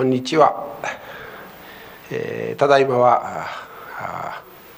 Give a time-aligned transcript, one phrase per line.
[0.00, 0.66] こんにちは、
[2.10, 3.50] えー、ただいまは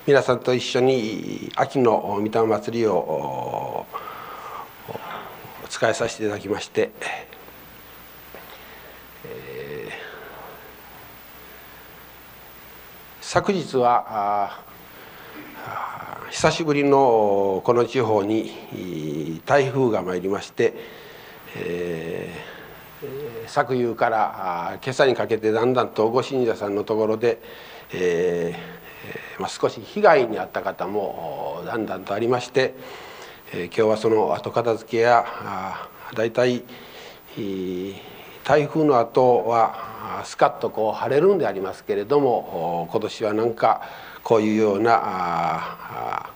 [0.05, 3.87] 皆さんと一緒に秋の御霊祭りを
[5.65, 6.91] お使いさせていただきまして、
[9.25, 14.59] えー、昨日は
[16.33, 20.75] 久しぶりのこの地方に台風が参りまして、
[21.59, 22.52] えー
[23.49, 27.41] 昨夕から今朝にかけてだんだんとご信者さんのところで、
[27.93, 32.75] えーまあ、少し被害に遭った方もだんだんとありまして、
[33.53, 35.27] えー、今日はその後片付けや
[36.15, 36.63] 大体
[38.45, 43.83] 台風の後はスカッとこう晴れるんでありますけれども今年はなんか
[44.23, 46.31] こういうような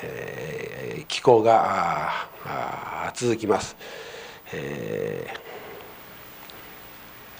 [0.00, 2.12] えー、気候が
[3.14, 3.76] 続きます。
[4.52, 5.26] え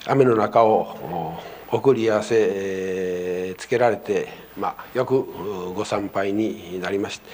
[0.05, 1.39] ー、雨の中を
[1.71, 5.23] 送り合わせ、えー、つけられて、まあ、よく
[5.73, 7.29] ご参拝になりまして、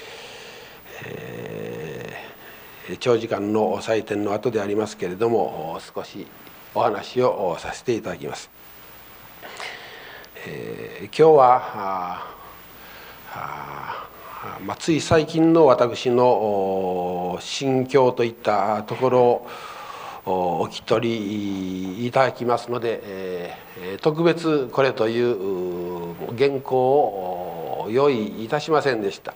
[1.06, 6.26] えー、長時間の祭典の後でありますけれども少し
[6.74, 8.50] お話をさせていただきます。
[10.48, 12.36] えー、今日はあ
[13.34, 14.06] あ
[14.62, 19.48] まあ、つい最近の私の心境といったところを
[20.28, 21.20] お聞き取
[22.00, 29.36] りいただきますので、えー、特別これという原稿を用意いたしませんでした。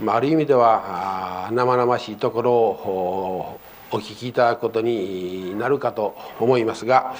[0.00, 7.14] まあ、ある意味では生々しいところをお聞きいただくことになるかと思いますが、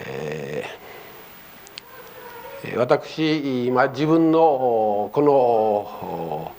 [0.00, 0.88] えー
[2.76, 6.50] 私今自分のこの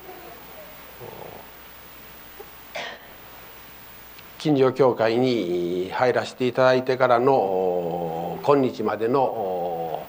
[4.40, 10.08] 近所教会に入らせていただいてからの今日までの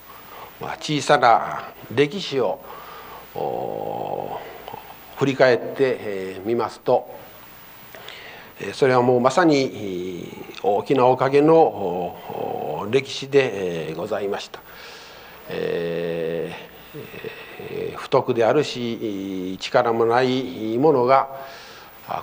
[0.78, 2.60] 小さな歴史を
[5.16, 7.12] 振り返ってみますと
[8.72, 10.28] それはもうまさに
[10.62, 14.60] 大きなおかげの歴史でございました。
[15.48, 16.54] え、
[17.96, 21.28] 不徳であるし力もないものが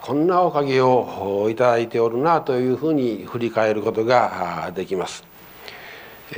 [0.02, 5.24] こんなおかげをいただいておるなというふうに振り返ることができます。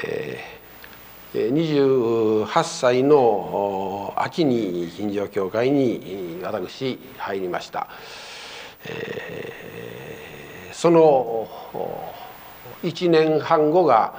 [0.03, 0.39] え、
[1.33, 7.87] 28歳の秋に近所教会に私入りました。
[10.71, 11.47] その
[12.83, 14.13] 1年半後が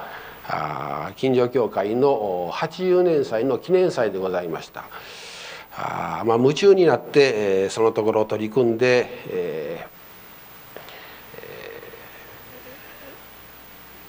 [1.15, 4.85] 近所教会の80年祭の記念祭でございました
[5.77, 9.87] あ、まあ、夢中になって、えー、そのところを取り組んで、え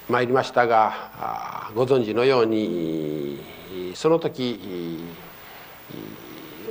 [0.10, 3.40] ー、参りましたがご存知のように
[3.96, 5.00] その時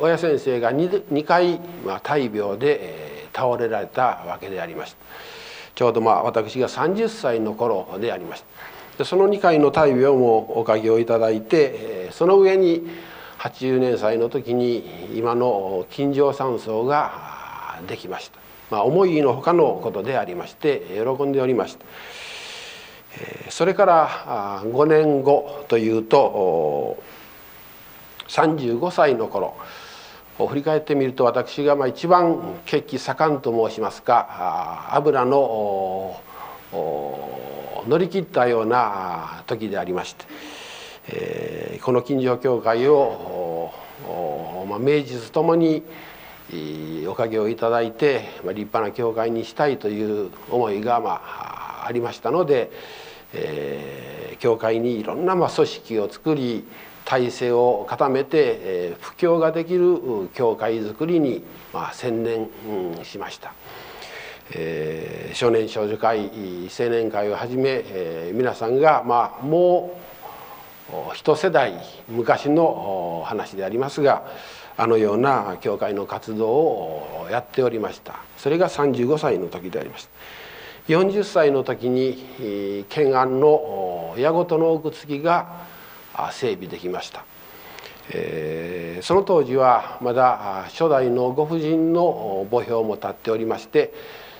[0.00, 4.99] 親先生が 2, 2回、まあ、大病で倒れられたわけでありました。
[5.75, 8.47] ちょうどまあ私が30歳の頃でありました。
[8.99, 12.87] でその2回の大病もおかげをいただいてその上に
[13.41, 14.84] 80年祭の時に
[15.17, 18.39] 今の金城山荘ができました、
[18.71, 20.83] まあ、思いのほかのことでありまして
[21.17, 21.84] 喜んでおりました。
[23.49, 27.03] それから5年後というと
[28.29, 29.56] 35歳の頃
[30.39, 36.21] 振り返ってみると私が一番血気盛んと申しますか油の
[36.73, 40.25] 乗り切ったような時でありまして、
[41.09, 43.72] えー、この近所教会を、
[44.69, 45.83] まあ、名実ともに
[47.09, 52.71] おかげをいただいて、まあ、立派な教会にしたいという思いが、まあ、ありましたので、
[53.33, 56.65] えー、教会にいろんな、まあ、組織を作り
[57.05, 62.49] 体制を固めて、えー、布教ができる教会づくりに、まあ、専念、
[62.97, 63.53] うん、しました。
[64.53, 66.31] えー、少年少女会
[66.77, 70.10] 青年会をはじめ、えー、皆さんが、まあ、もう
[71.14, 71.75] 一世代
[72.08, 74.25] 昔の話でありますが
[74.76, 78.20] あのような教会の活動をやっておりました。
[78.37, 80.10] それが35歳の時でありました。
[80.88, 85.66] 40歳の時に懸案の矢事の奥継ぎが
[86.32, 87.25] 整備できました。
[88.12, 93.92] え、その当時はまだ初代のご婦人の墓標も立っておりまして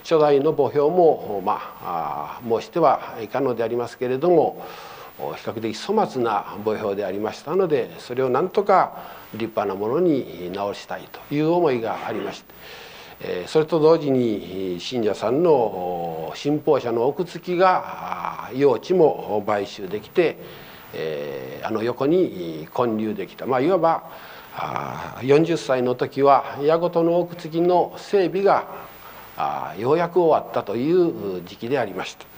[0.03, 4.65] 初代の墓標も、まあ、申してはいかのでありますけれども
[5.37, 20.39] 比較的粗末な墓標でありましたのでそれをなんとか立派なものに直したいという思いがありましてそれと同時に信者さんの信奉者の奥付きが用地も買収できて、
[21.63, 24.11] あの横に建立できた、まあ、いわば
[25.21, 28.67] 40歳の時は矢事の奥継ぎの整備が
[29.79, 32.30] ようやく終わったという時期でありました。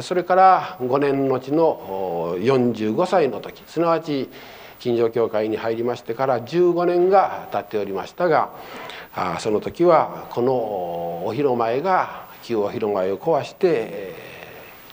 [0.00, 4.30] それから5年後の45歳の時すなわち
[4.78, 8.52] 金城教会に入りましてから15年が経っておりましたが
[9.40, 10.54] その時はこの
[11.26, 14.14] お広前が旧お広前を壊して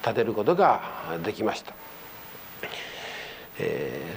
[0.01, 0.81] 建てることが
[1.23, 1.73] できました。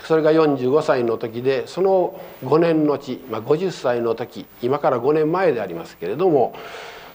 [0.05, 6.55] それが45歳の時でその5年後、まあ、50歳の時今から5年前でありますけれども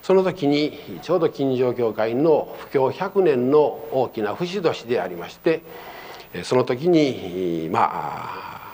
[0.08, 3.60] その時にちょうど金城教会の布教100年の
[3.92, 5.64] 大きな節年でありまして
[6.44, 8.74] その時にまあ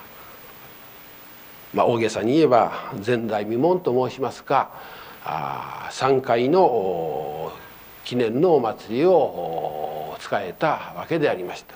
[1.73, 4.69] まあ、大げさに言えば前代未聞と申しますか
[5.23, 7.51] 3回の
[8.05, 11.73] 記念のお祭りを使えたわけでありました。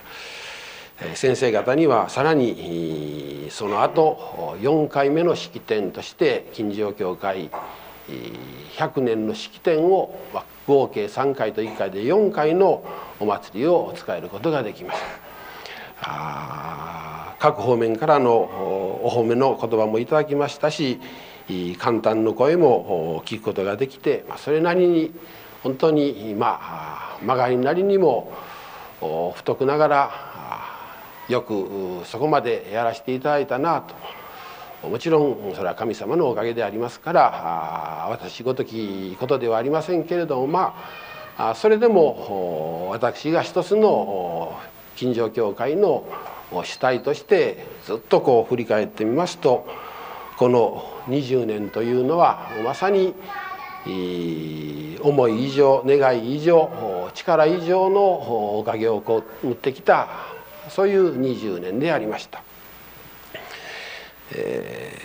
[1.16, 7.50] 先生方にはさらにその後4回目の式典として金城教会
[8.76, 10.18] 100年の式典を
[10.66, 12.84] 合計3回と1回で4回の
[13.20, 15.00] お祭りを使えることができまし
[16.00, 17.36] た。
[17.38, 21.00] 各方面からのお褒めの言葉もいただきましたし
[21.78, 25.12] 簡単の声も聞くことができてそれなりに
[25.62, 28.32] 本当にまあ曲がりなりにも
[29.34, 30.10] 太くながら
[31.28, 33.94] よくそこまでやらせていただいたなと
[34.82, 40.76] もちろんそれは神様のおかげでありますから私ごときことではありませんけれどもま
[41.36, 44.56] あそれでも私が一つの
[44.96, 46.04] 近所教会の
[46.64, 49.66] 主体としてずっとこう振り返ってみますと
[50.36, 53.14] この20年というのはまさに
[55.00, 60.08] 思い以上願い以上力以上のおかげをこう持ってきた
[60.68, 62.47] そういう20年でありました。
[64.32, 64.98] え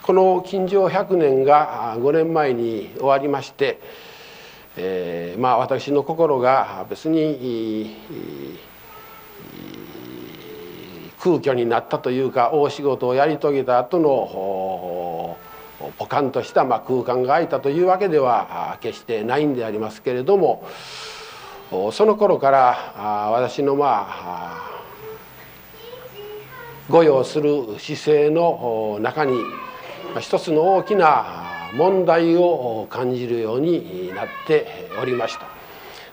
[0.00, 3.78] ー、この金城100年が5年前に終わりまして、
[4.76, 7.96] えー、まあ私の心が別に
[11.18, 15.36] 空虚になったというか大仕事をやり遂げた後の
[15.98, 20.66] ポカンとしたま空間が空いたというわけでは決してないんでありますけれども
[21.92, 24.75] その頃から私のまあ
[26.88, 29.40] 御用する姿勢の中に
[30.20, 35.46] 一つの大きな問題を感じるようになっておりました。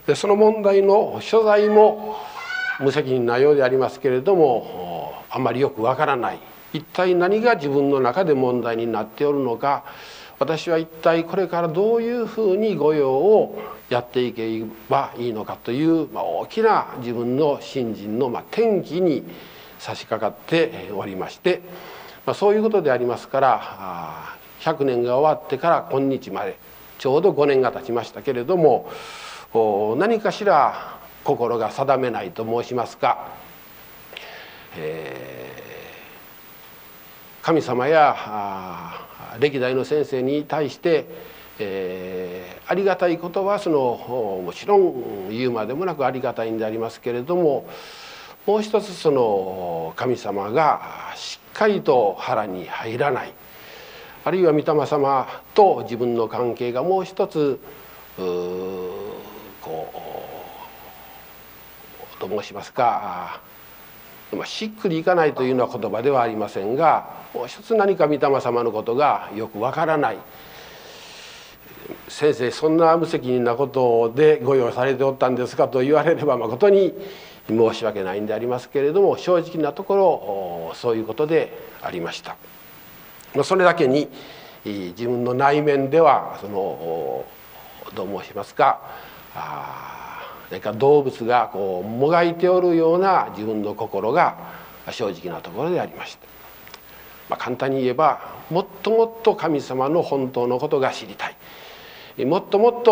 [0.07, 2.17] でその問題の所在も
[2.79, 6.39] 無責任なようでありますけれどもあまりよくわからない。
[6.73, 9.83] 一体何が自分の中で問題になっておるのか。
[10.39, 19.23] 私は一体これからどういうふうに御用をやっていけばいいのかという、大きな自分の信心の、転機に
[19.83, 21.61] 差し掛かっておりまして、
[22.25, 26.57] まあ、そういうことでありますから100年が終わってから今日まで
[26.99, 28.89] ちょうど5年が経ちましたけれども
[29.97, 33.27] 何かしら心が定めないと申しますか、
[34.77, 38.15] えー、神様や
[39.41, 41.07] 歴代の先生に対して、
[41.59, 47.67] えー、ありがたいことはそのもちろん言うまでもなくありがたいんでありますけれども
[48.45, 53.33] もう一つその神様がしっかりと腹に入らない。
[54.25, 57.59] あるいは御霊様と自分の関係がもう一つ
[58.17, 59.93] こ
[62.17, 63.41] うと申しますか。
[64.45, 70.17] しっくりいかないというような言葉ではありませんがもう一つ何か御霊様のことがよくわからない。
[72.07, 76.93] 先生そんな無責任なことでご用されておったんですかと言われれば誠に
[77.47, 82.37] 申し訳ないんでありますけれども正直なところそういうことでありました。
[83.43, 84.09] それだけに
[84.63, 87.25] 自分の内面ではその
[87.95, 88.79] どう申しますか
[90.51, 94.37] 何か動物がこうもがいておるような自分の心が
[94.91, 96.27] 正直なところでありました。
[97.29, 101.29] まあ、簡単に言えばもっともっと神様の本当のことが知りた
[102.17, 102.91] いもっともっと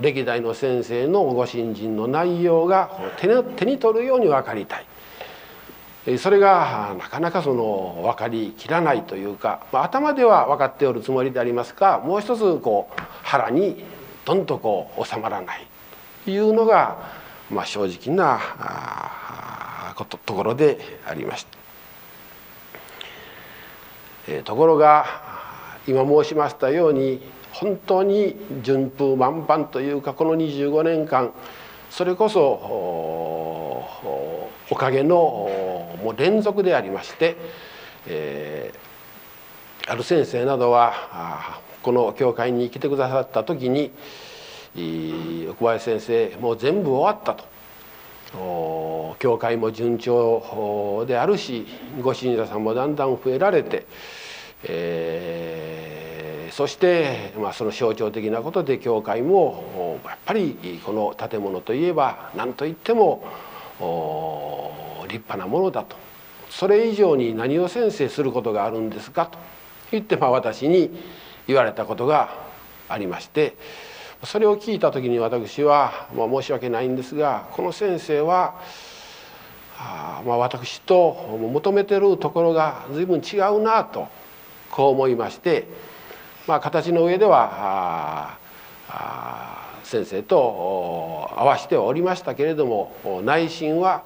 [0.00, 13.84] 歴代の先生のご信心の内容が手に取るように分かりたいそれがなかなかその分かりきらないというか、まあ、頭では分かっておるつもりでありますがもう一つこう腹に
[14.24, 15.66] どんとこう収まらない
[16.24, 17.10] というのが、
[17.50, 18.38] まあ、正直な
[19.96, 21.58] ことところでありました。
[24.26, 25.06] えところが
[25.86, 27.20] 今申しましたように
[27.54, 31.32] 本当に順風満帆というかこの25年間
[31.88, 32.40] それこそ
[34.70, 35.16] おかげの
[36.02, 37.36] もう連続でありまして、
[38.06, 43.92] えー、ある先生などはこの教会に来てくださった時に
[45.50, 47.44] 奥林先生もう全部終わったと。
[49.20, 51.68] 教会も順調であるし
[52.02, 53.86] ご信者さんもだんだん増えられて、
[54.66, 63.24] えー、そして、まあ、その象徴的なことで教会もやっぱりこの建物といえば何といっても
[65.08, 65.96] 立派なものだと
[66.50, 69.38] それ以上に何を先生することがあるんですかと
[69.90, 70.90] 言って、まあ、私に
[71.46, 72.34] 言われたことが
[72.88, 73.56] ありまして。
[74.24, 78.54] それを聞いた時に私は、まあ、申し訳ないんですがこの先生は
[79.76, 84.08] あまあ私と求めてるところが随分違うなと
[84.74, 85.68] こう思いまして、
[86.48, 88.38] まあ、形の上では
[89.84, 90.36] 先生と
[91.36, 94.02] 合わせておりましたけれども内心は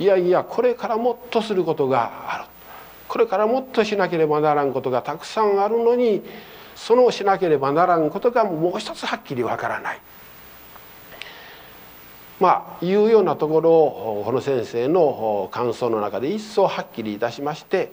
[0.00, 2.44] いやいやこれからもっとすることがある
[3.06, 6.22] これからもっとしなければならんことがたくさんあるのに
[6.74, 10.00] そのしなければならんことがもう一つはっきりわからない。
[12.40, 17.92] まあいうようなところをこの先生の感想の中で一層はっきりいたしまして、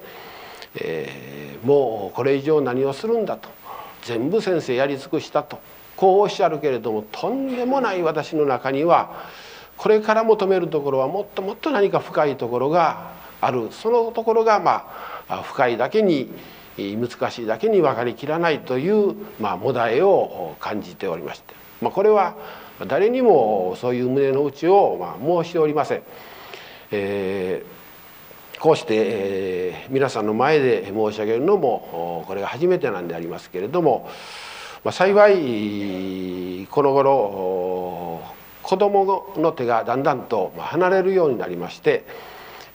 [0.80, 3.50] えー、もうこれ以上何をするんだと。
[4.04, 5.60] 全部先生やり尽くしたと。
[5.96, 9.26] こうおっしゃるけれどもとんでもない私の中には
[9.78, 13.70] これから求めるところはもっともっと何か深いところがある。
[13.72, 14.92] そのところがま
[15.28, 16.32] あ深いだけに
[16.78, 22.36] 難しいだけに分かりきらないという、まあ、もだえを感じておりまして、まあ、これは
[22.88, 26.04] 誰にもそういう胸の内を、まあ、申しておりません。
[26.92, 27.77] えー、
[28.60, 34.10] こうして、えー、皆さんの前で申し上げるのもこれが初めてなんでありますけれども、
[34.84, 38.24] まあ、幸いこの頃
[38.64, 42.04] 子どもの手がだんだんと離れるようになりまして、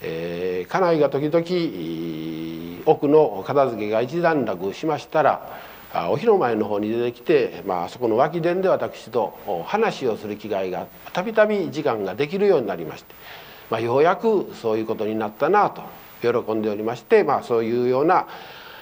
[0.01, 5.61] えー、家内が時々奥の片付けが一段落しましたら
[6.11, 9.37] お広前の方に出てきて、まあそこの脇殿で私と
[9.67, 13.15] 話をする機会がたびたび時間ができるようになりまして、
[13.73, 15.83] まあ、ようやくそういうことになったなと
[16.21, 18.29] 喜んでおりまして、まあ、そういうような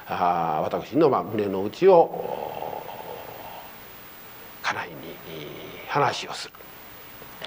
[0.09, 2.83] あ私のまあ胸の内を
[4.63, 4.95] 家内に
[5.87, 6.55] 話をする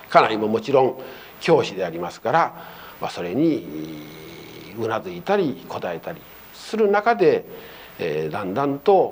[0.10, 1.02] 家内ももちろん
[1.42, 3.68] 教師でありますからまあ、それに
[4.80, 6.22] うなずいたり答えたり
[6.54, 7.44] する中で、
[8.00, 9.12] えー、だんだんと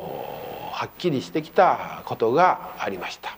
[0.71, 3.37] はっきりしてきたことがありました。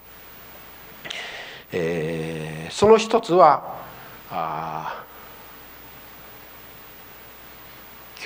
[1.72, 3.73] えー、その一つは
[4.36, 5.06] あ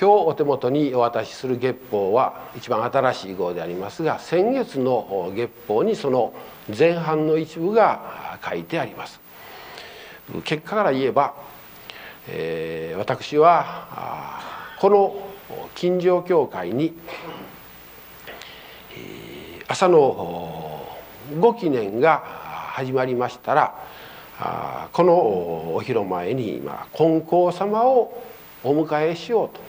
[0.00, 6.32] 日お手元にお渡しする月報は一番新しい号でありますが先月の月報にその
[6.76, 9.20] 前半の一部が書いてあります。
[10.44, 11.34] 結果から言えば
[12.30, 14.40] えー、私は
[14.78, 15.28] この
[15.74, 16.92] 金城教会に、
[18.94, 20.86] え、朝の
[21.40, 22.18] ご記念が
[22.72, 23.82] 始まりましたら
[24.40, 25.14] あこの
[25.74, 28.22] お広前に今金光様を
[28.62, 29.60] お迎えしようと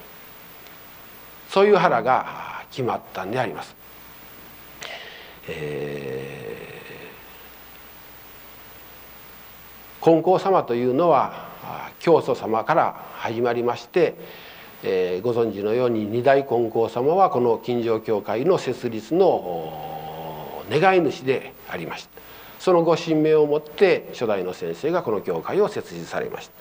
[1.50, 3.76] そういう腹が決まったんであります。
[5.48, 11.50] えー、金光様というのは
[12.00, 14.14] 教祖様から始まりまして、
[14.84, 22.29] えー、ご存知のように二大金光様はこの金城教会の設立の願い主でありました
[22.60, 26.54] そのご神明をもって初代の先生がこの教会を設立されました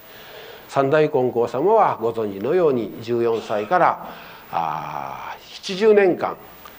[0.69, 4.15] 三大金光様はご存知のように14歳から
[4.53, 6.37] あ70年間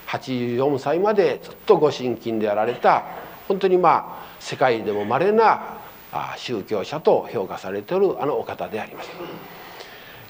[0.08, 3.04] 84歳までずっとご神金であられた
[3.48, 5.78] 本当にまあ世界でも稀な
[6.38, 9.10] 宗教者と評価されているあのお方であります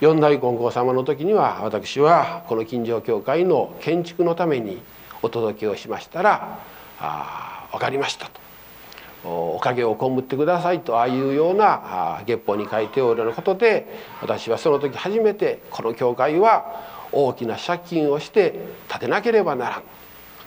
[0.01, 4.81] 四大金剛様の時には私はこの金城教会の建築のために
[5.22, 6.60] お届けをしましたら
[7.00, 8.38] 「あ分かりました」と。
[9.23, 13.88] おかげを被ってくださいとああいうような月報に書いておられることで
[14.21, 19.83] 私はその時初めてこの教会は大きな借金をして建てなければならん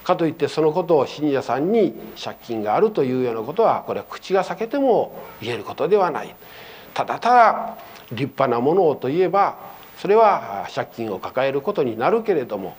[0.04, 6.34] かといってそのことを信者さんに借金があるというようなことはこれは口が裂けても言えることではない。
[6.94, 7.78] ただただ
[8.10, 9.56] 立派なものをといえば
[9.98, 12.76] それは借金を抱えることになるけれども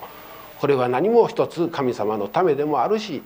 [0.60, 3.24] これは何も一つ神様のためでもあるし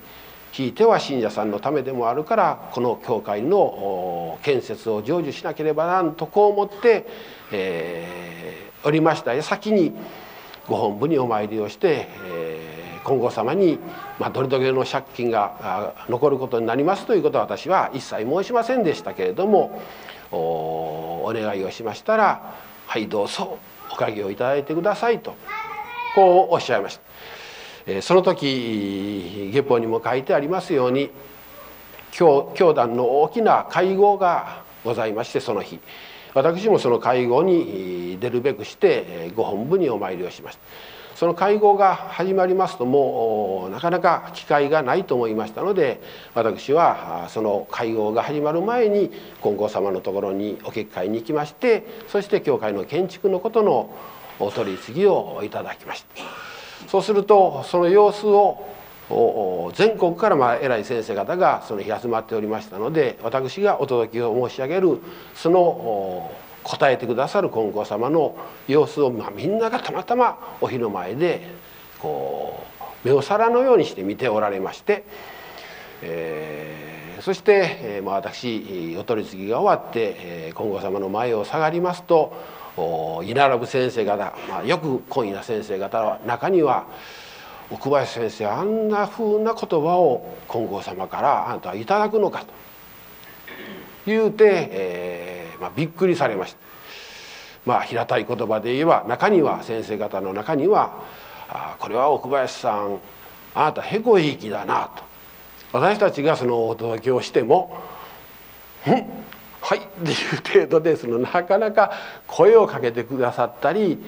[0.51, 7.05] ひいては信者さんのためでもあるからこの教会の建設を成就しなければなんとこう思って、
[7.51, 9.93] えー、おりました矢先に
[10.67, 12.77] ご本部にお参りをして、えー
[13.07, 13.79] 金剛様に、
[14.19, 19.81] まあ、どれだけの借金が残ることになりますということは私は一切申しませんでしたけれども
[20.31, 22.53] お願いをしましたら
[22.85, 23.57] 「はいどうぞ
[23.91, 25.35] おかげをいただいてください」と
[26.15, 27.06] こうおっしゃいました。
[28.01, 31.09] その時月報にも書いてありますように
[32.11, 35.79] 教教団の大きな会合がございましてその日。
[36.33, 40.61] 私もその会合に出るべくしてご本部にお参りをしました。
[41.15, 45.99] その会合が始まりますともうなかなか機会がないと思いましたので
[46.35, 49.09] 私はその会合が始まる前に
[49.41, 53.95] 金剛様のところにお結会に行きましてそして教会の建築のことの
[54.39, 56.56] お取り次ぎをいただきました。
[56.87, 64.99] そうするとその様子を全国からまあ偉い先生方がその日集まっておりましたので私がお届けを申し上げる
[65.33, 66.31] その
[66.63, 71.47] 答えてくださる金剛様の様子を、まあ、みんながたまたまお日の前で
[71.99, 72.65] こ
[73.05, 75.05] う目を皿のようにして見ておられまして、
[76.01, 82.33] えー、そして、えー、ま、私お取り次ぎが終わって、えー、金剛様の前を下がりますと
[82.77, 86.85] 居並ぶ先生方、まあ、よく今夜先生方は中には
[87.69, 92.47] 「奥林先生あんなふうな言葉を金剛様からあなたはいただくのか」と。
[94.05, 96.59] 言うて、えーまあ、びっくりされました。
[97.65, 101.03] まあ平たい言葉で言えば中には先生方の中には
[101.49, 102.99] 「あこれは奥林さん
[103.53, 105.03] あなたへこいきだな」と。
[105.73, 107.77] 私たちがそのお届けをしても
[108.87, 109.26] 「ん
[109.67, 111.91] はい」っていう程度でそのなかなか
[112.25, 114.01] 声をかけてくださったり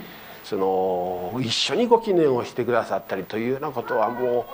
[0.45, 4.45] その一緒にご記念をしてくださったりというようなことはも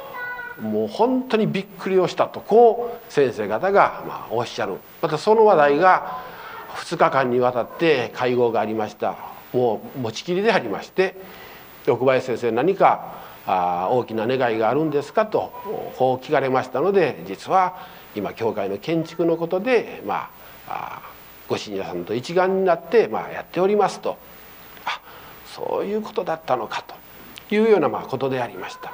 [0.60, 4.78] うもう本当にびっくりをしたとこう先生方がまおっしゃる。
[5.02, 6.22] またその話題が
[6.76, 9.16] 2日間にわたって会合がありました。
[9.54, 11.16] もう持ちきりでありまして
[11.88, 13.14] 奥林先生何か
[13.46, 15.54] あ大きな願いがあるんですかと
[15.98, 17.78] こう聞かれましたので実は
[18.16, 20.30] 今教会の建築のことでまあ
[21.48, 24.18] ご信者さんと一丸になってまあやっておりますと
[24.86, 25.00] あ
[25.46, 26.84] そういうことだったのか
[27.50, 28.92] というようなまあことでありました。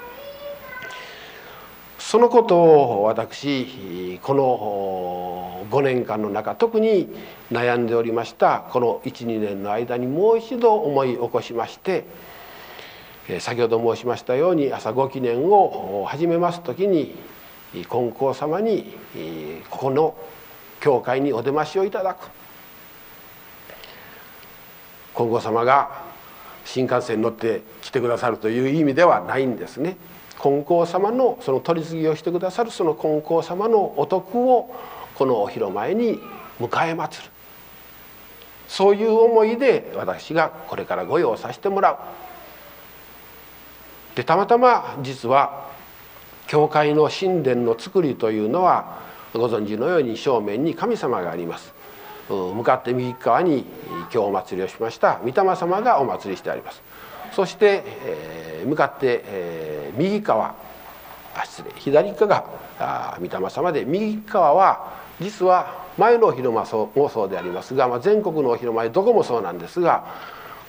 [2.12, 7.08] そのことを私この5年間の中特に
[7.50, 12.04] 悩んでおりましたこの12年の間にもう一度思い起こしまして
[13.40, 17.16] 先ほど申しましたように朝ご記念を始めます時に
[17.88, 18.94] 金光様に
[19.70, 20.16] ここの
[20.82, 22.30] 教会にお出ましをいただく
[25.16, 26.04] 金光様が
[26.66, 29.98] 新幹線に乗って来てくださるという意味ではないんですね。
[30.42, 34.74] 金光様のその取り次ぎをしてくださるその金光様のお徳を
[35.16, 36.20] このお広前に
[36.60, 37.32] 迎え祭る
[38.68, 41.98] そういう思いで私がこれから御用させてもらう。
[44.16, 45.70] でたまたま実は
[46.48, 51.74] 教会の神殿の造りというのはご存知のように正面に神様があります。
[52.30, 56.82] 向かって右側に今日お祭りをしました御霊様がお祭りしてあります。
[57.34, 60.56] そして、えー、向かって、えー、右側
[61.36, 62.28] あ失礼左側
[62.78, 66.66] が御霊様で右側は実は前のお広間
[66.96, 70.06] もそうでありますが、まあ、全国のお広間どこもそうなんですが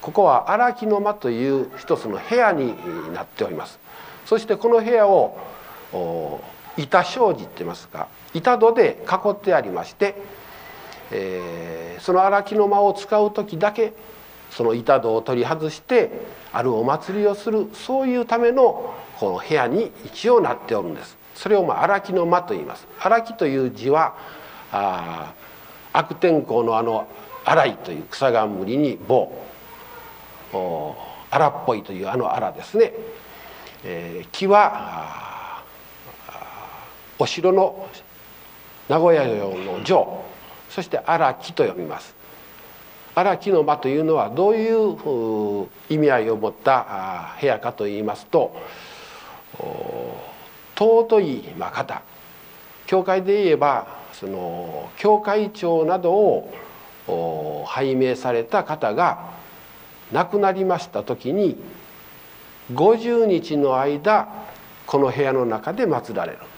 [0.01, 2.75] ここは荒木の間という一つの部屋に
[3.13, 3.79] なっております
[4.27, 5.39] そしてこの部屋を
[6.77, 10.15] 板障子って言いますか板戸で囲ってありまして、
[11.11, 13.93] えー、その荒木の間を使う時だけ
[14.51, 16.11] その板戸を取り外して
[16.53, 21.17] あるお祭りをするそういうためのこの部屋に一応なっておるんです。
[21.35, 22.87] それをまあ荒木の間と言います。
[23.01, 24.17] 荒木という字は
[24.71, 25.33] あ
[25.93, 27.09] 悪天候のあの
[27.45, 29.33] 荒いという草冠に棒。
[31.31, 32.93] 荒っぽいというあの荒ですね、
[33.85, 35.63] えー、木は
[37.19, 37.89] お城の
[38.93, 40.23] 名古屋城の城。
[40.69, 42.15] そして荒木と読みます。
[43.15, 48.55] 荒木の間というのはどういう意味合いを持った部屋かといいますと
[50.77, 52.03] 尊い方。
[52.85, 59.31] 教会で言えばその教会長などを拝命された方が
[60.13, 61.57] 亡くなりました時に
[62.75, 64.29] 50日の間
[64.85, 66.52] この部屋の中で祀られる。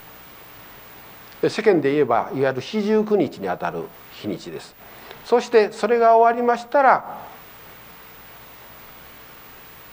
[1.51, 4.75] 世間で言えばいわゆる四十九日にあたる日にちです。
[5.25, 7.23] そしてそれが終わりましたら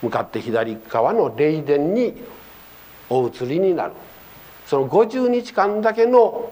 [0.02, 2.22] 向かって左側の霊殿に
[3.10, 3.94] お移りになる。
[4.66, 6.52] その50日間だけの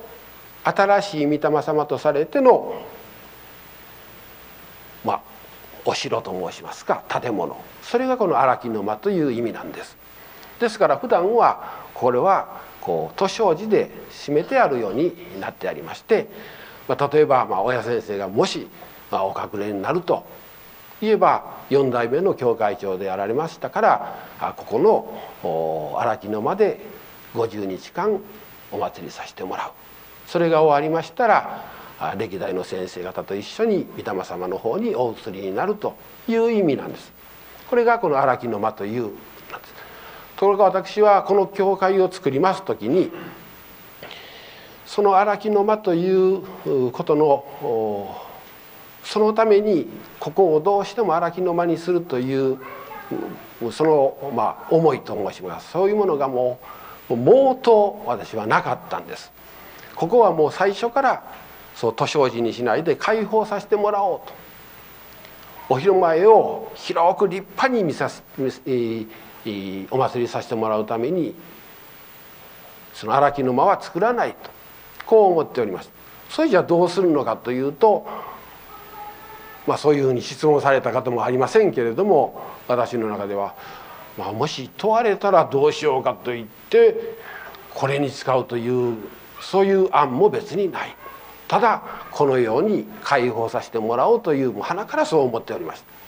[0.63, 2.81] 新しい御霊様とされての
[5.03, 5.21] まあ
[5.85, 7.59] お城と申しますか建物。
[7.81, 9.97] それがこの荒木の間という意味なんです。
[10.59, 16.27] ですから普段はこれはこう図書字で締めてあるようになってありまして、
[16.87, 18.67] まあ、例えばまあ親先生がもし
[19.11, 20.25] まあお隠れになると
[21.01, 24.79] 言えば4代目の教会長であられましたからここ
[25.43, 26.79] の荒木の間で
[27.35, 28.19] 50日間
[28.71, 29.71] お祭りさせてもらう。
[30.27, 31.65] それが終わりましたら
[32.17, 35.95] 歴代の先生方と一緒に御霊様の方にお移りになると
[36.27, 37.11] いう意味なんです。
[37.69, 39.11] これがこの荒木の間という
[40.39, 43.11] ところが私はこの教会を作ります時に
[44.85, 48.15] その荒木の間ということの
[49.03, 52.57] そのためにここをどうしても荒木の間にするという
[53.73, 56.57] そのまあ思いと申しますそういうものがも
[57.09, 59.33] う毛頭私はなかったんです。
[59.93, 61.23] ここはもう最初から
[61.75, 64.33] そう図書寺にしないで開放させてもらおうと
[65.67, 68.23] お昼前を広く立派に見さす
[69.91, 71.35] お祭りさせてもらうために
[72.93, 74.49] その荒木の間は作らないと
[75.05, 75.91] こう思っております。
[76.29, 78.05] それじゃどうするのかというと
[79.65, 83.55] まあそういうふうに質問された方もありませんけれども私の中では、
[84.17, 87.15] まあ、もし問われたらどうしようかと言って
[87.73, 88.97] これに使うという
[89.41, 90.95] そういう案も別にない。
[91.49, 91.81] ただ
[92.11, 95.98] このように解放させてもらおうというもう鼻からそう思っておりました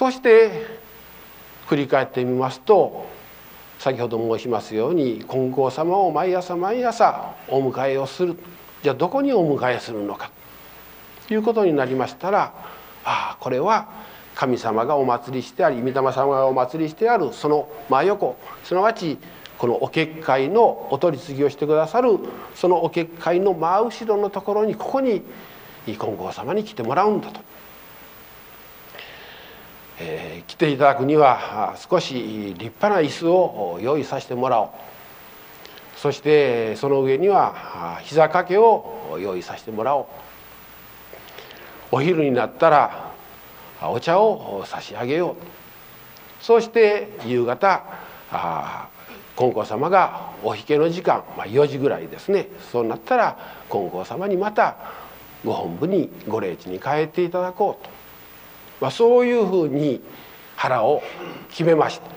[0.00, 0.50] そして
[1.66, 3.04] 振り返ってみますと
[3.78, 8.34] 先ほど申しますように金光様を毎朝毎朝お迎えをする。
[8.82, 10.30] じゃあどこにお迎えするのか。
[11.28, 12.54] ということになりましたら
[13.04, 13.90] ああこれは
[14.34, 19.18] 神様がお祭りしてあり御霊様がお祭りしてあるその真横すなわち
[19.58, 22.18] このお結界のお取り次ぎをしてくださる
[22.54, 25.20] そのお結界の真後ろのところにここに
[25.84, 27.42] 金剛様に来てもらうんだと、
[30.02, 34.68] えー、来ていただくには少し立派な椅子を用意させてもらおう。
[35.96, 40.06] そしてその上には膝掛けを用意させてもらおう。
[41.92, 43.12] お昼になったら
[43.82, 45.34] お茶を差し上げよう。
[46.42, 47.84] そして夕方
[49.36, 52.48] 金光様がお引けの時間、まあ、4時ぐらいですね。
[52.72, 53.36] そうなったら
[53.68, 54.76] 金光様にまた
[55.44, 57.99] ご本部にご霊地に帰っていただこうと、
[58.80, 60.00] まあ、そういうふうに
[60.56, 61.02] 腹を
[61.50, 62.10] 決めました。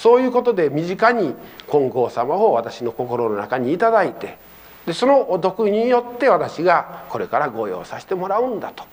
[0.00, 1.34] そういうことで身近に
[1.70, 4.38] 金光様を私の心の中に頂いて
[4.86, 8.84] でそのお得によって私がこれからご用させてもらうんだと、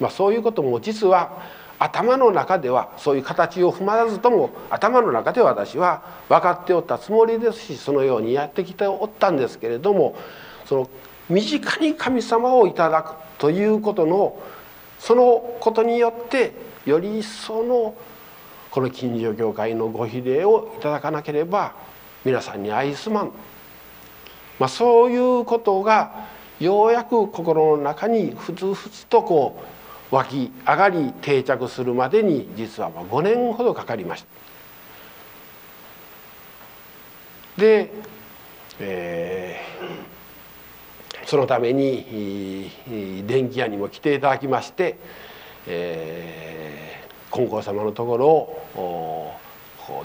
[0.00, 1.42] まあ、そういうことも実は
[1.78, 10.16] 頭の中ではそういう形を踏まらずとも頭の中で私は分かっておったつもりですしそのようにやってきておったんですけれども
[10.64, 10.90] その
[11.28, 14.40] 身近に神様をいただくということの
[14.98, 16.52] そのことによって
[16.84, 17.94] より一層の
[18.70, 21.74] この近所教会のご比例をいただかなければ
[22.24, 23.32] 皆さんに愛すまん、
[24.58, 26.26] まあ、そういうことが
[26.60, 29.62] ようやく心の中にふつふつとこ
[30.10, 34.28] う湧き上がり定着するまでに実は5年ほどかかりました。
[37.60, 37.90] で、
[38.78, 39.75] えー、
[41.26, 42.70] そのために
[43.26, 44.96] 電気屋にも来ていただきまして、
[45.66, 49.34] えー、金光様のところを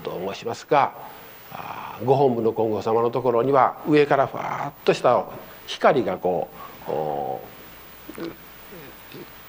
[0.04, 0.94] どう申しますか
[2.04, 5.26] ご本部の金剛様のところには上からふわっとした
[5.68, 6.50] 光がこ
[6.88, 7.42] う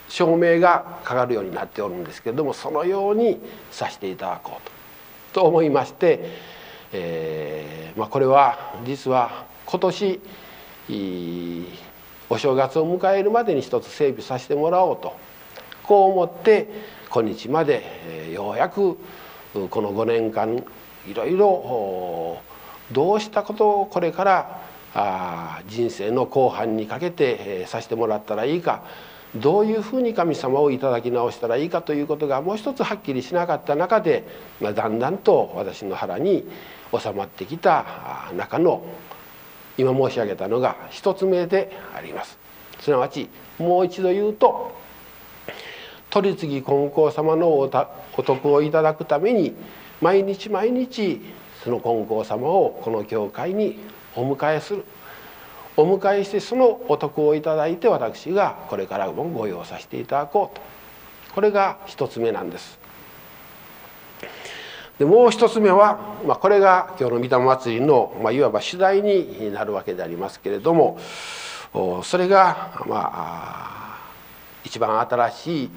[0.09, 4.73] 照明がかかるようになっておるんですけれどもそのようにさせていただこうと
[5.33, 6.21] と思いまして、
[6.93, 10.21] えーまあ、これは実は今年
[12.29, 15.15] お正月を迎えるまでに一つ整備させてもらおうと
[15.83, 16.69] こう思って
[17.11, 17.83] 今日まで、
[18.29, 18.97] え、ようやく
[19.53, 20.65] この5年間
[21.07, 22.41] いろいろ
[22.91, 24.63] どうしたことをこれから
[24.95, 28.85] あ人生の後半にかけて、え、させてもらったらいいか
[29.35, 34.25] どういうふうに神様をいただき直したらいいかということがもう一つはっきりしなかった中で、
[34.61, 36.47] ま、だんだんと私の腹に
[36.99, 38.85] 収まってきた中の
[39.79, 42.39] 今申し上げたのが一つ目であります。
[42.81, 44.73] すなわちもう一度言うと
[46.11, 49.55] 取次金光様のお徳をいただくために
[50.01, 51.21] 毎日毎日
[51.65, 53.79] その金光様をこの教会に
[54.15, 54.85] お迎えする。
[55.75, 60.63] お迎えしてそのお得をいただいて私がこれからもご用させていただこうと
[61.35, 62.82] これが一つ目なんです。
[65.03, 70.97] でもう一つ目は、まあ、これが今日の御霊祭りの、まあ、いわば主題になるわけでありますけれども
[72.05, 73.99] それが、まあ、
[74.63, 75.71] 一番新しい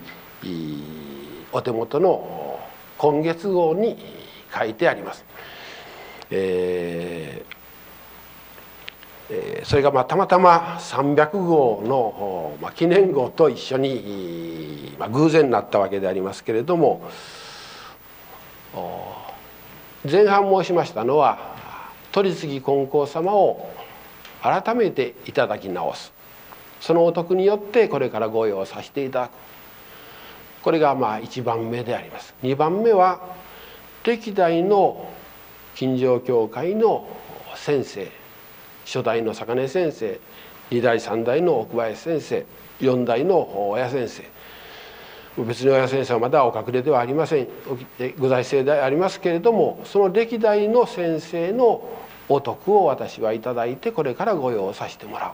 [1.52, 2.60] お手元の
[3.00, 3.98] 今月号に
[4.56, 5.26] 書いてあります。
[6.30, 17.10] えー、それがまあたまたま300号の、まあ、記念号と一緒に、まあ、偶然なったわけでありますけれども
[20.10, 21.56] 前半申しましたのは
[22.12, 23.70] 取次金光様を
[24.42, 26.14] 改めていただき直す。
[26.80, 29.32] そのお得によってこれから御用させていただく。
[30.62, 32.36] これがまあ1番目であります。
[32.44, 33.22] 2番目は
[34.04, 35.10] 歴代の
[35.76, 37.08] 金城教会の
[37.56, 38.08] 先生
[38.86, 40.20] 初代の坂根先生
[40.70, 42.46] 2代3代の奥林先生
[42.80, 44.35] 4代の親先生。
[45.44, 47.48] 別に親先生はまだお隠れではありません
[48.18, 51.84] ご在生でありますけれどもその歴代の先生の
[52.30, 55.32] お徳を私は頂いてこれから御用させてもらう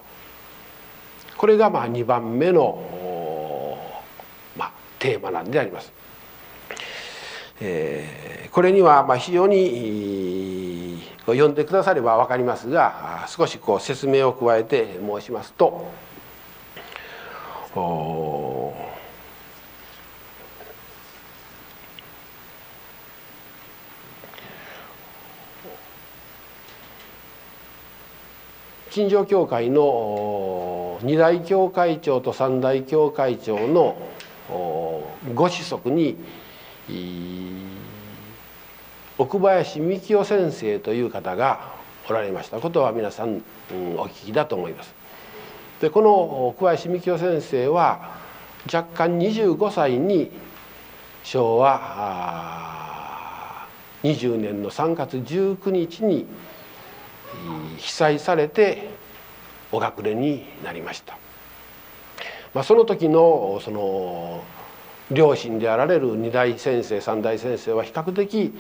[1.38, 3.78] これがまあ2番目の、
[4.58, 5.92] まあ、テーマなんであります。
[7.60, 15.88] えー、これにはまあ非常に読んでくだされば分かりますが少しこう説明を加えて申しますと。
[28.92, 33.98] 金城教会の二大教会長と三大教会長の
[35.34, 36.18] ご子息に
[39.18, 41.72] 奥林幹夫先生という方が
[42.10, 44.94] おられましたことは皆さん、お聞きだと思います。
[45.80, 48.18] でこの奥林幹夫先生は
[48.66, 50.32] 若干25歳に
[51.24, 51.80] 昭和
[54.04, 56.26] 20年の3月19日に
[57.78, 58.90] 被災されて
[59.72, 61.18] お隠れになりました。
[62.54, 64.44] まあ、その時のその
[65.10, 68.54] 両親であられる二代先生三代先生は比較的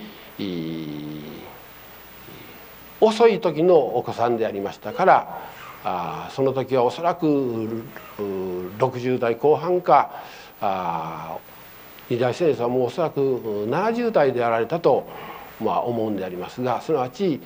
[2.99, 5.41] 遅い時のお子さんでありましたから
[5.83, 7.85] あその時はおそらく
[8.17, 10.11] 60代後半か
[10.61, 11.37] あ
[12.09, 15.07] 二代先生はもうおそらく70代であられたと、
[15.59, 17.41] まあ、思うんでありますがすなわち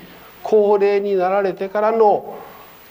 [0.45, 2.37] 高齢になられてからの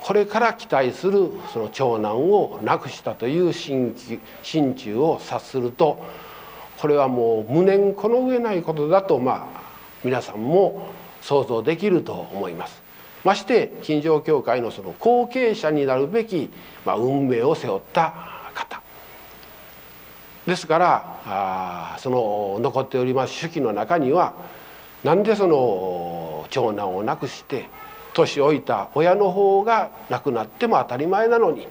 [0.01, 3.95] これから期待するその長男を亡くしたという心
[4.75, 6.05] 中を察すると
[6.79, 9.63] これはもう無念この上ないことだとまあ
[10.03, 10.89] 皆さんも
[11.23, 12.83] 想像できると思います。
[13.23, 16.51] まして金城教会のその後継者になるべき、
[16.85, 18.13] まあ、運命を背負った
[18.53, 18.83] 方
[20.47, 24.35] ですからあその残っております手記の中には
[25.05, 27.69] なんでその長男を亡くして
[28.15, 31.69] 年老いた親の方が亡くなっても当たり前なのに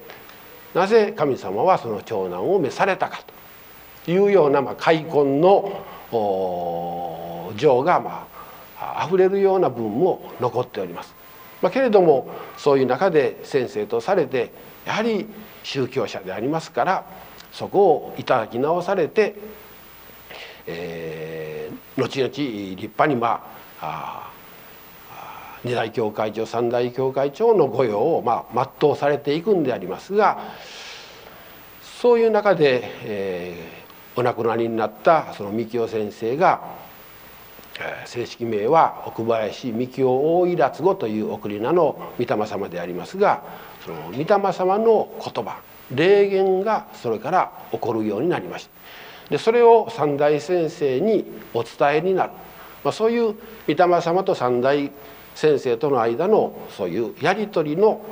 [0.72, 3.20] なぜ神様はその長男を召されたか
[4.04, 5.82] というような、まあ、開墾の
[7.56, 8.28] 情が、ま
[8.78, 11.14] あ、溢れるような文も残っております。
[11.62, 14.52] まあ、けれどもそういう中で先生とされて
[14.84, 15.26] やはり
[15.62, 17.06] 宗教者でありますから
[17.52, 19.36] そこをいただき直されて
[20.66, 23.46] えー、後々立派にま
[23.80, 24.30] あ
[25.64, 30.38] 二大教会長三大教会長の御用を、まあ、全うされていくんでありますが
[31.82, 36.60] そういう中で、えー、お亡くなりになったその幹夫先生が、
[37.80, 43.42] えー、正式名は奥林幹夫大井落語という送り名の御霊様でありますが
[43.84, 49.03] その御霊様の言葉霊言がそれから起こるようになりました。
[49.30, 52.30] でそれを三大先生にお伝えになる、
[52.82, 53.34] まあ、そういう
[53.66, 54.90] 御霊様と三大
[55.34, 58.04] 先生との間のそういうやり取りの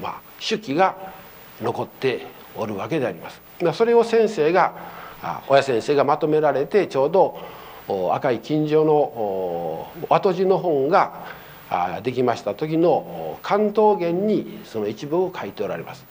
[0.00, 0.96] まあ、手記が
[1.60, 3.42] 残っておるわけであります。
[3.74, 4.74] それを先生が
[5.48, 7.38] 親先生がまとめられてちょうど
[8.12, 11.26] 赤い金城の後字の本が
[12.02, 16.06] できました時の関東言にその一部を書いておられます。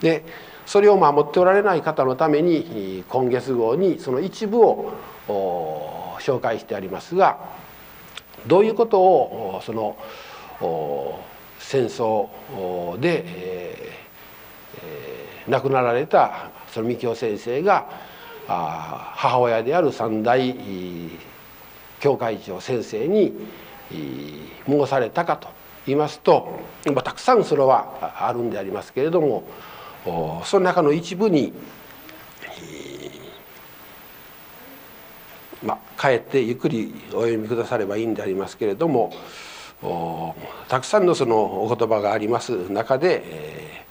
[0.00, 0.24] で
[0.70, 4.92] それを守っておられない方のために今月号にその一部を
[6.20, 7.40] 紹介してありますが
[8.46, 9.96] どういうことをその
[11.58, 12.28] 戦争
[13.00, 13.92] で、え、
[15.48, 17.90] 亡くなられたその三京先生が
[18.46, 20.54] 母親である三代
[21.98, 23.32] 教会長先生に
[24.68, 25.48] 申されたかと
[25.86, 26.60] 言いますと
[26.94, 29.42] またくさんそれはあるんでありますけれども
[30.04, 31.52] その中の一部に、
[35.62, 39.12] まあ、帰ってゆっくりお読みくださればいいんでありますけれども
[40.68, 43.90] たくさんのそのお言葉があります中で、えー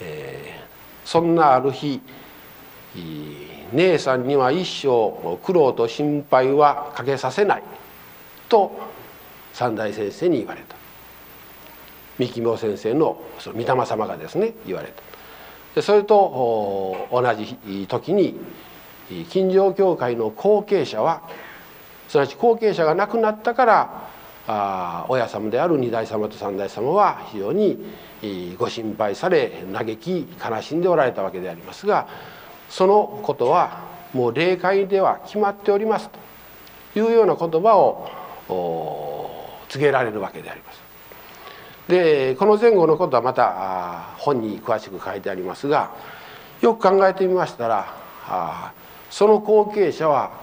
[0.00, 2.00] えー、そんなある日
[3.72, 7.62] 姉さんには一生苦労と心配はかけさせない」
[8.48, 8.72] と
[9.52, 10.79] 三代先生に言われた。
[12.20, 15.02] 三木明先生のその御霊様がですね言われた
[15.74, 18.38] でそれと同じ時に
[19.30, 21.22] 金城教会の後継者は
[22.08, 24.08] すなわち後継者が亡くなったから
[24.46, 27.78] あ親様である二代様と三代様は非常に
[28.58, 32.06] ご心配され嘆き悲しんでおられたわけでありますが
[32.68, 36.10] そのことはもう霊界では決まっております
[36.92, 38.10] というような言葉を
[39.68, 40.89] 告げられるわけであります。
[41.88, 45.92] でこの前後のことはまた本に詳しく書いてありますが
[46.60, 48.72] よく考えてみましたら
[49.10, 50.40] その後継者は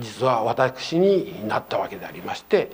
[0.00, 2.70] 実は私になったわけでありまして、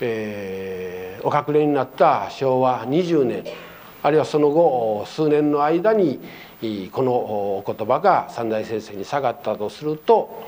[0.00, 3.44] えー、お隠れになった昭和20年
[4.02, 6.20] あるいはその後数年の間に
[6.92, 10.42] このお言葉が三大先生に下がったとすると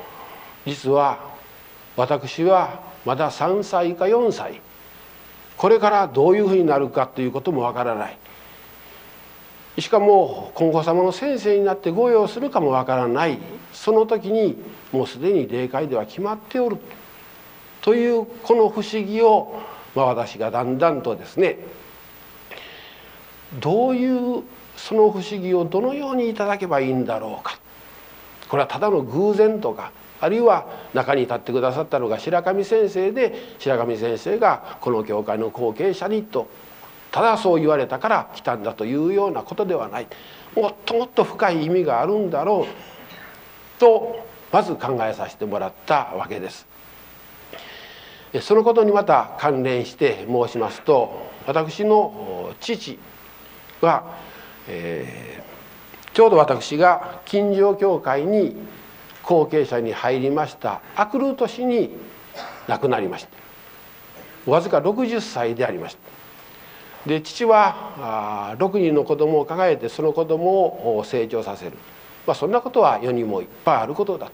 [0.65, 1.31] 実は
[1.95, 4.61] 私はまだ3歳か4歳
[5.61, 8.17] これからどういうふうになるかということもわからない。
[9.79, 13.37] しかも金剛様の先生になって御用するかもわからない。
[13.71, 14.57] その時に
[14.91, 16.77] もうすでに霊界では決まっておる。
[17.81, 19.61] というこの不思議を、
[19.93, 21.59] まあ、私がだんだんとですね
[23.59, 24.43] どういう
[24.75, 27.59] その不思議をどのようにいただけばいいんだろうか。
[28.49, 29.91] これはただの偶然とか
[30.21, 36.47] あるいは中に立ってくださったのが白神先生で白神先生がこの教会の後継者にと
[37.11, 40.07] ただそう言われたから来たんだというようなことではない
[40.55, 46.67] もっともっと深い意味があるんだろうとまず考えさせてもらったわけです。
[48.41, 52.97] そのことにまた関連して申しますと私の父
[53.81, 54.15] は、
[54.69, 58.55] えー、ちょうど私が金城教会に
[59.31, 61.95] 後継者に入りましたアクル年に
[62.67, 63.25] 亡くなりまし
[64.45, 64.51] た。
[64.51, 67.09] わずか60歳でありました。
[67.09, 71.71] で父は6人の子供を抱えてその子供を成長させる、
[72.27, 74.29] まあ、そんなことは世にもいっぱいあることだ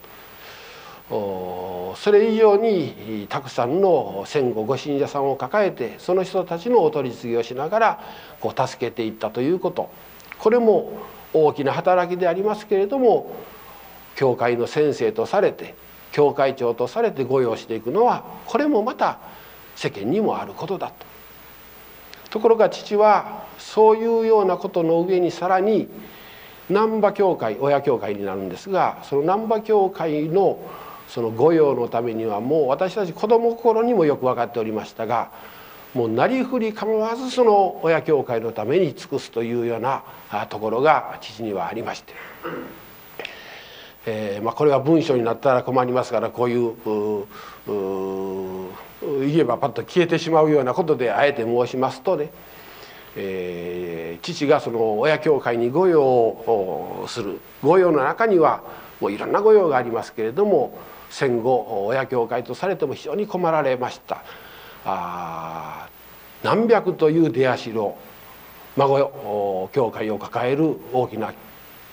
[1.09, 1.95] と。
[1.95, 8.03] それ以上にたくさんの戦後ご信者さんを抱えてその人たちのお取り次ぎをしながら
[8.41, 9.91] こう助けていったということ。
[10.39, 10.91] これも
[11.33, 13.31] 大きな働きでありますけれども
[14.17, 15.75] 教会の先生とされて
[16.11, 19.19] 教会長とされて御用していくのはこれもまた
[19.75, 21.05] 世間にもあることだと。
[22.31, 25.87] ところが父はそういうようなことの上にさらに
[26.69, 30.59] 難波教会親教会になるんですがその難波教会の
[31.07, 35.31] その御用のためにはもう私たち子供心にもよく分かっておりましたが
[35.93, 40.03] もうなりふり構わずその親教会のために尽くすというような
[40.49, 42.13] ところが父にはありまして。
[44.09, 46.75] えーまあ、これは文章になったら困りますからこういう
[49.27, 52.31] 言えばパッと消えてしまうようなことであえて申しますとね、
[53.17, 58.63] えー、父がその親教会に御用をする御用の中には
[59.01, 64.23] もういろんな御用がありますけれども戦後親教会とされても非常に困られました。
[64.85, 65.89] あ
[66.43, 67.97] 何百という出足の
[68.77, 71.33] 孫教会を抱える大きな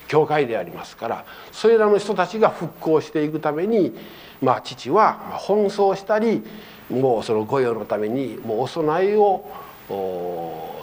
[0.09, 3.95] 教会でありますからそれらの人たちが復興していくために、
[4.43, 6.43] まあ、父は奔走したり
[6.91, 9.45] もうその御用のためにもうお供えを
[9.89, 10.75] その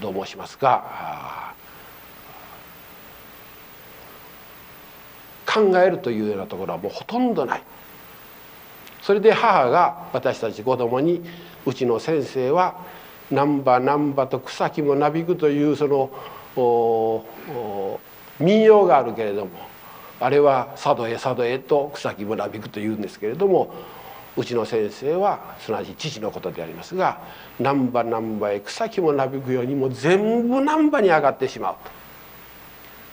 [0.00, 1.54] どう申しますか
[5.46, 7.62] 考えるというようなところはもうほとんどない。
[9.02, 11.22] それで母が私たち子供に
[11.66, 12.76] うちの先生は
[13.30, 16.10] 難波難波と草木もなびくというその
[16.56, 16.62] 民
[18.62, 19.50] 謡があるけれども
[20.20, 23.72] あれは佐渡へ佐渡へと草木村びくというんですけれども
[24.36, 27.20] うちの先生はすなわち父のことでありますが
[27.58, 31.80] 難波難波へ草木もなびくようにもう全部難波に上がってしまうと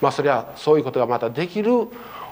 [0.02, 1.72] まあそれはそういうことがまたできる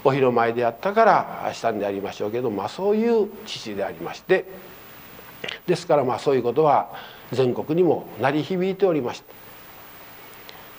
[0.04, 4.46] お披露前であったからしたんでありましょうけど、まあ、そういう父でありまして
[5.66, 6.94] ですからまあそういうことは
[7.32, 9.45] 全国にも鳴り響いておりました。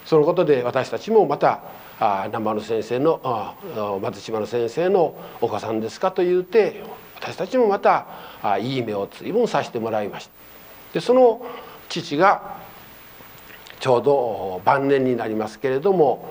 [0.07, 1.61] そのことで私たちもまた
[2.33, 6.83] 生野先生の松島の先生のお子さんですかと言うて
[7.17, 8.07] 私たちもまた
[8.61, 10.33] いい目を随分させてもらいました。
[10.95, 11.45] でその
[11.89, 12.57] 父が
[13.81, 16.31] ちょうど晩年になりますけれども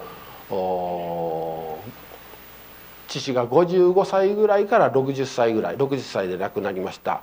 [3.07, 7.21] 父が55歳ぐらいから60歳ぐらい60歳で亡くなりました。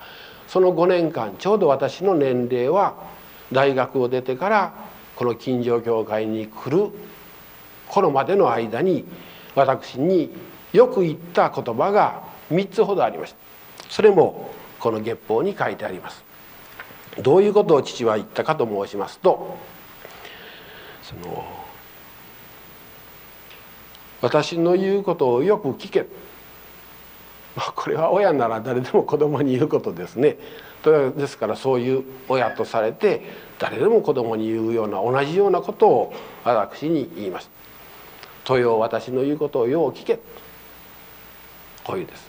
[0.48, 2.94] その5年間ちょうど私の年齢は
[3.52, 6.90] 大学を出てからこの金城教会に来る
[7.88, 9.04] このまでの間に
[9.54, 10.32] 私に
[10.72, 13.38] よく言った言葉が3つほどありました。
[13.90, 14.50] それも
[14.80, 16.24] この月報に書いてあります。
[17.20, 19.58] どういうことを父は言ったかと申しますと
[21.02, 21.44] その
[24.22, 26.06] 私の言うことをよく聞け、
[27.74, 30.38] これは親なら誰でも子供に言うことですね。
[30.84, 33.22] ですからそういう親とされて
[33.62, 37.48] 誰でも子供に言うような同じようなことを私に言います。
[38.42, 40.18] とよ私の言うことをよう聞け
[41.84, 42.28] こういうです。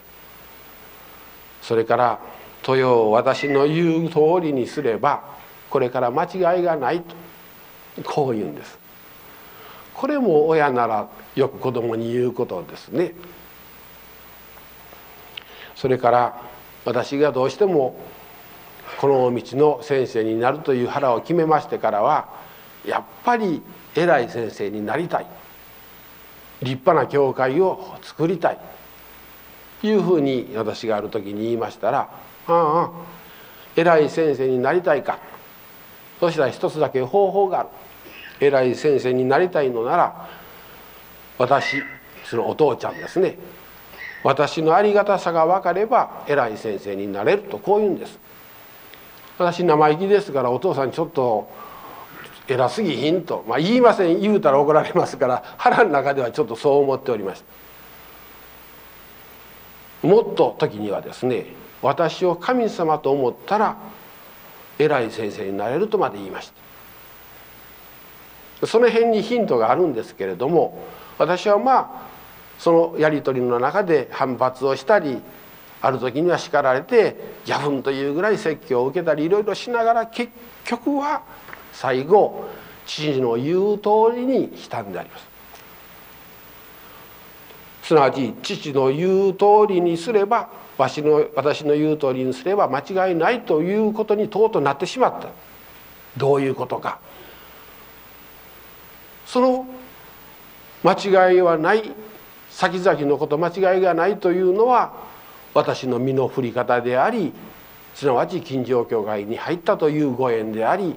[1.63, 2.19] それから
[2.61, 5.23] 「とよ私の言う通りにすれば
[5.71, 7.15] これから間違いがない」と
[8.03, 8.77] こう言うんです。
[9.95, 13.15] これも親ならよく子供に言うことですね。
[15.73, 16.41] それから
[16.85, 17.95] 私がどうしても
[18.99, 22.29] この道の先生になるという腹を決めましてからは
[22.85, 23.61] やっぱり
[23.95, 25.27] 偉い先生になりたい。
[26.61, 28.59] 立派な教会を作りたい。
[29.83, 32.09] いうふうに私がある時に言いましたら
[32.47, 32.91] 「ああ
[33.75, 35.19] 偉い先生になりたいか」
[36.21, 37.69] そしたら一つだけ方法がある。
[38.39, 40.27] 偉い先生になりたいのなら
[41.37, 41.83] 私
[42.25, 43.37] そのお父ちゃんですね。
[44.23, 48.19] 私のありがたさが分かれば偉い先生になれるとこう言うんです。
[49.37, 51.49] 私生意気ですからお父さんちょっと
[52.47, 54.19] 偉すぎひんと、まあ、言いません。
[54.19, 57.43] 言うたら怒られますから腹の中ではちょっとそう思っておりまし
[60.01, 61.45] たもっと時にはですね
[61.81, 63.77] 私を神様と思ったら
[64.77, 66.51] 偉い先生になれるとまで言いまし
[68.61, 68.67] た。
[68.67, 70.79] その辺にヒントがあるんですけれども
[71.17, 72.13] 私はまあ
[72.57, 75.21] そのやり取りの中で反発をしたり
[75.83, 80.31] ある時には叱られてギャフンというぐらい説教を受けたりいろいろしながら結
[80.63, 81.23] 局は
[81.73, 82.45] 最後
[82.85, 85.27] 父の言う通りにしたんであります。
[87.83, 95.27] すなわち父の言う通りにすれば私の私の言う通りにすれば間違いないということにとうとうなってしまった。
[96.15, 96.99] どういうことか。
[99.25, 99.67] その
[100.81, 100.93] 間
[101.31, 101.91] 違いはない。
[102.49, 105.11] 先々のこと間違いがないというのは
[105.53, 107.33] 私の身の振り方であり
[107.95, 110.95] すなわち近所教会に入ったというご縁であり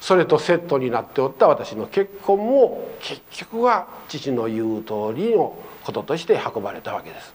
[0.00, 7.34] それとセットになっておった私の結婚も結局は父の言う通りのこととして運ばれたわけです。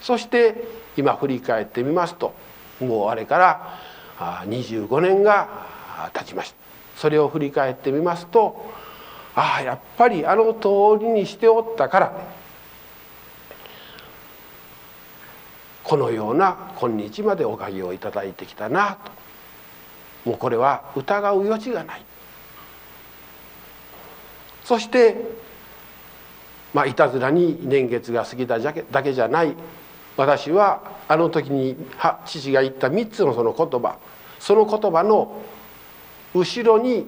[0.00, 0.54] そして
[0.96, 2.34] 今振り返ってみますと
[2.80, 5.66] もうあれから25年が
[6.12, 6.56] 経ちました。
[6.96, 8.64] それを振り返ってみますと
[9.34, 12.20] ああやっぱりあの通りにしておったから
[15.86, 18.98] このような今日までおかげをいただいてきたな
[20.24, 20.30] と。
[20.30, 22.04] もうこれは疑う余地がない。
[24.64, 25.16] そして
[26.74, 29.54] まあいたずらに年月が過ぎただけじゃない。
[30.16, 31.76] 私はあの時に
[32.24, 33.98] 父が言った3つのその言葉。
[34.40, 35.40] その言葉の
[36.34, 37.06] 後ろに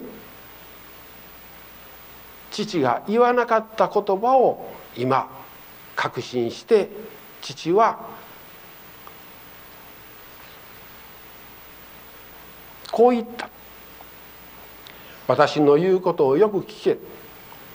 [2.52, 5.28] 父が言わなかった言葉を今
[5.96, 6.90] 確信して
[7.40, 8.17] 父は
[12.98, 13.48] こう言った。
[15.28, 16.98] 私の言うことをよく聞け。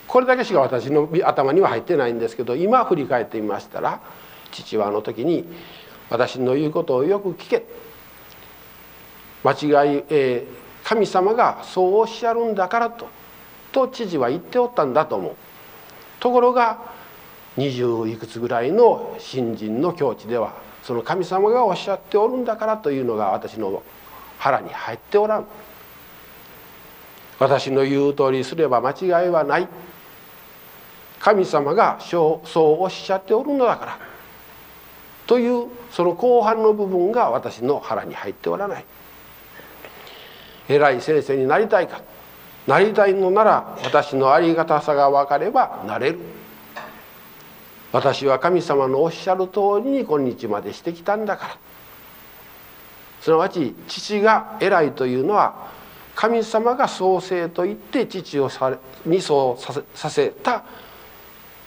[0.06, 4.02] これだけしか私の頭には入ってないんですけど今振り返ってみましたら
[4.52, 5.46] 父はあの時に
[6.10, 7.64] 私の言うことをよく聞け。
[9.44, 13.08] 間違い、えー、神様がそうおっしゃるんだからと。
[13.72, 15.36] と知事は言っておったんだと思う。
[16.20, 16.82] ところが
[17.56, 20.52] 二十いくつぐらいの新人の境地では
[20.82, 23.82] その神様がおっしゃっておるんだからというのが私の
[24.44, 25.46] 腹に入っておらん。
[27.38, 29.66] 私の言う通りすれば間違いはない。
[31.18, 33.98] 神様がそうおっしゃっておるのだから。
[35.26, 38.84] というその後半の部分が私の腹に入っておらない。
[40.68, 42.02] 偉い先生になりたいか。
[42.66, 46.18] なりたいのなら私のありがたさが分かればなれる。
[47.92, 51.56] 私は神様のおっしゃる通りに今日までしてきたんだから。
[53.24, 55.70] すなわち父が偉いというのは
[56.14, 60.62] 神様が創生と言って父をされにそうさせた。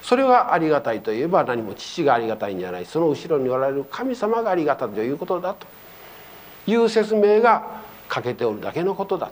[0.04, 2.86] それがありがたいといえば何も父がありがたいんじゃない。
[2.86, 5.12] その後ろにおられる神様がありがたいとい。
[5.12, 5.66] うことだと
[6.68, 9.32] いう説明が欠けておるだけのことだ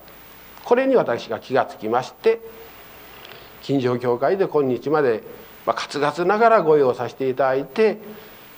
[0.63, 2.41] これに私が気がつきまして
[3.61, 5.21] 近所教会で今日まで、
[5.67, 7.99] まあ、カツカツながらご用させていただいて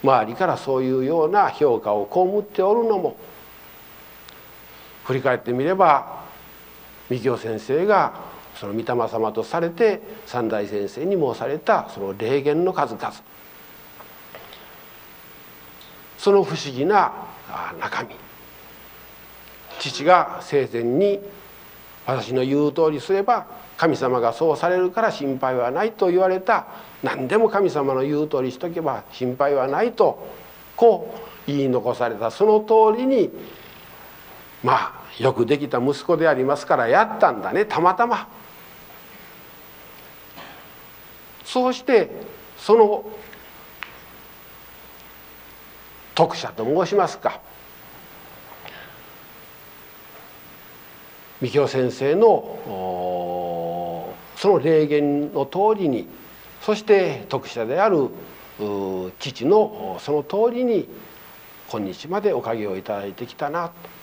[0.04, 3.18] 周りからそういうような評価を被っておるのも
[5.08, 6.26] 振り返ってみれば
[7.10, 8.14] 三京先生が
[8.56, 13.14] その御霊様とされて三代先生に申されたその霊言の数々。
[16.18, 17.14] その不思議な
[17.80, 18.16] 中身。
[19.80, 21.22] 父が生前に
[22.06, 23.46] 私の言う通りすれば
[23.78, 26.68] 神様がそうされるから心配はないと言われた。
[27.02, 30.28] 何でも神様の言う通りしとけば心配はないと
[30.76, 31.16] こ
[31.48, 32.30] う言い残された。
[32.30, 33.30] その通りに
[34.68, 38.28] まあよくできた息子でありますからやったんだねたまたま。
[41.46, 42.12] そうして
[42.58, 43.06] その
[46.16, 47.40] 徳者と申しますか
[51.40, 52.60] 三京先生の
[54.36, 56.10] その霊言の通りに
[56.62, 58.10] そして徳者である
[59.20, 60.90] 父のその通りに
[61.72, 63.98] 今日までおかげをいただいてきたなと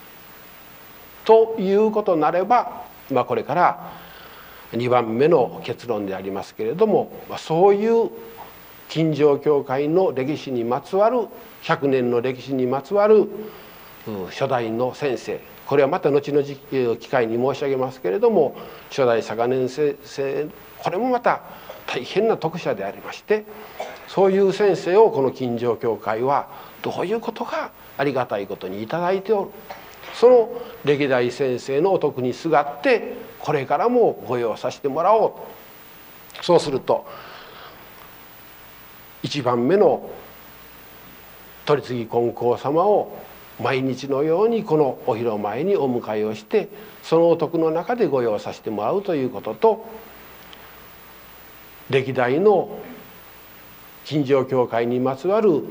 [1.24, 3.92] ということになれば、まあ、これから
[4.72, 8.10] 2番目の結論でありますけれどもまそういう
[8.88, 11.28] 金城教会の歴史にまつわる
[11.62, 13.28] 100年の歴史にまつわる
[14.30, 18.54] 初代の先生これはまた後の機会に申し上げますけれども
[18.90, 20.48] 初代坂年先生
[20.78, 21.42] これもまた
[21.86, 23.44] 大変な特者でありまして
[24.08, 26.48] そういう先生をこの金城教会は
[26.82, 29.50] どういうことがありがたいことに頂いておる
[30.14, 35.32] その歴代先生のお徳にすがってこれからも御用させてもらおう
[36.44, 37.06] そうすると
[39.22, 40.10] 一番目の
[41.66, 43.16] 取次金光様を
[43.60, 46.68] 毎日のようにこのお広前にお迎えをして
[47.02, 49.86] そのお徳の中で御用させてもらうということと
[51.90, 52.78] 歴代の
[54.04, 55.64] 金城教会にまつわる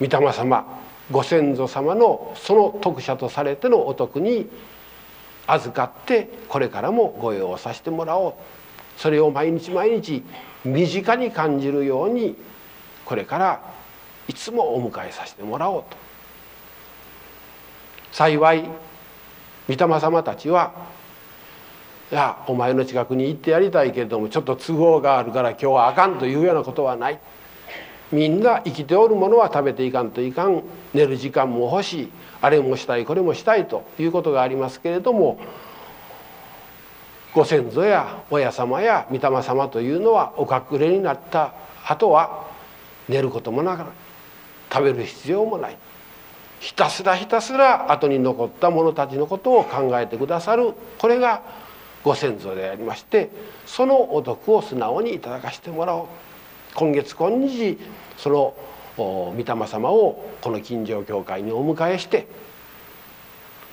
[0.00, 4.48] 御霊様ご先祖様のその徳者とされてのお徳に
[5.46, 8.34] 預かってこれからも御用をさせてもらおう
[8.96, 10.24] それを毎日毎日
[10.64, 12.36] 身近に感じるように
[13.04, 13.60] これから
[14.26, 15.96] いつもお迎えさせてもらおうと。
[18.10, 18.64] 幸い
[19.68, 20.72] 御霊様たちは
[22.10, 27.20] いやお前の近くに行ってやりたいけれどもちょっと都合があるから今日はあかんというようなことはない。
[28.12, 30.62] みんな生きておるものは食べていかんといかん。
[30.94, 32.12] 寝る時間も欲しい。
[32.40, 35.38] あれもしたいこれもしたいということがありますけれども
[37.34, 41.54] ご先祖や親様や御霊様というのはお隠れになった
[41.86, 42.46] 後は
[43.08, 43.90] 寝ることもながら
[44.72, 45.78] 食べる必要もない。
[46.60, 50.72] ひたすらひたすら後に残った者たちのことを考えてくださる。
[50.98, 51.42] これが
[52.02, 53.30] ご先祖でありまして
[53.66, 56.06] そのお徳を素直にいただかしてもらおう。
[56.76, 57.78] 今月今日
[58.18, 58.54] その
[58.98, 62.28] 御霊様をこの金城教会にお迎えして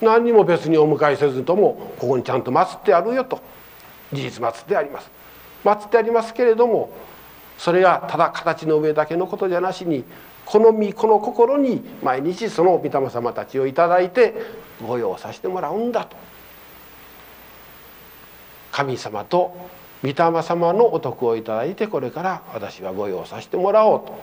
[0.01, 3.41] 何にも別にお迎えせずともここにちゃんと祀ってあるよと。
[4.11, 5.11] 事実祀ってあります。
[5.63, 6.91] 祀ってありますけれども
[7.57, 10.03] それがただ形の上だけのことじゃなしに
[10.45, 14.33] この身この心に毎日その御霊様たちを頂いて
[14.85, 16.15] 御用させてもらうんだと。
[18.71, 19.55] 神様と
[20.03, 24.19] 御霊様のお徳を頂いてこれから私は御用させてもらおうと、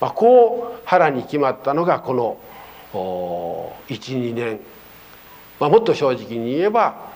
[0.00, 2.38] まあ、こう腹に決まったのがこの
[3.88, 4.60] 12年、
[5.58, 7.10] まあ、もっと正直に言えば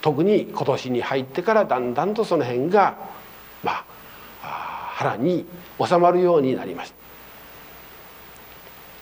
[0.00, 2.96] 特に今年に入ってからだんだんとその辺が
[3.62, 3.84] ま
[4.42, 5.46] あ腹に
[5.84, 6.98] 収まるようになりました。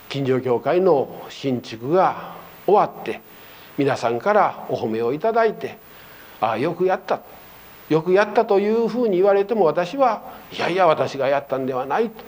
[0.09, 2.37] 近所教会の新築が
[2.67, 3.21] 終わって
[3.77, 5.79] 皆さんからお褒めをいただいて
[6.41, 7.21] 「ああよくやった」
[7.89, 10.23] よくやったというふうに言われても私は
[10.53, 12.25] いやいや私がやったんではないと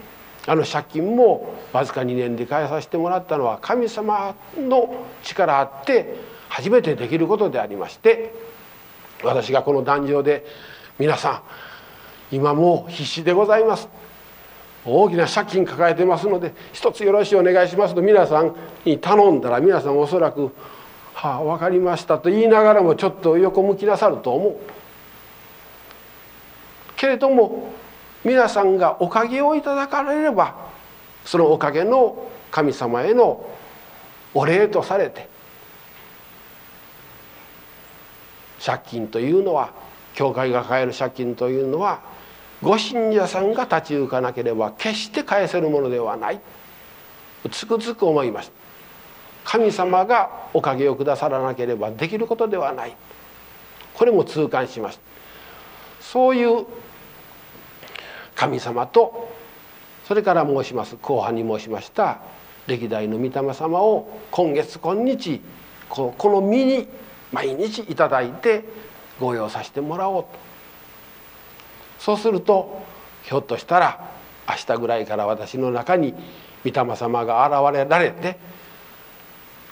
[0.47, 6.15] あの借金もわずか2年で返させてもらったのは神様の力あって
[6.47, 8.33] 初めてできることでありまして
[9.23, 10.45] 私がこの壇上で
[10.97, 11.43] 皆さ
[12.31, 13.89] ん今も必死でございます
[14.85, 18.55] 大きな借金抱えてますので一つよろしくお願いしますと皆さん
[18.85, 20.51] に頼んだら皆さんおそらく
[21.13, 24.78] 「はあ分かりました」と言いながらもちょっと横向きなさると思う。
[26.99, 27.71] けれども
[28.25, 30.69] 皆さんがおかげをいただかれれば
[31.23, 33.49] そのおかげの神様への
[34.33, 35.29] お礼とされて
[38.63, 39.71] 借金というのは
[40.13, 42.01] 教会が抱える借金というのは
[42.61, 46.41] ご信者さんが立ち行かなければ決して返せるものではない。
[47.49, 48.53] つくづく思いました
[49.45, 52.97] 神様がおかげをくださらなければできることではない。
[53.93, 55.01] これも痛感しました
[56.01, 56.65] そういう
[58.39, 59.27] 神様と
[60.07, 62.21] それから申します後半に申しました
[62.67, 65.41] 歴代の御霊様を今月今日
[65.89, 66.87] この身に
[67.33, 68.63] 毎日いただいて
[69.19, 70.29] ご用させてもらおうと。
[71.99, 72.81] そうすると
[73.23, 74.09] ひょっとしたら
[74.47, 76.13] 明日ぐらいから私の中に
[76.63, 78.39] 御霊様が現れられて